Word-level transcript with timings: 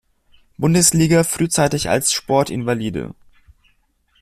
Bundesliga 0.57 1.23
frühzeitig 1.23 1.87
als 1.87 2.11
Sportinvalide. 2.11 3.13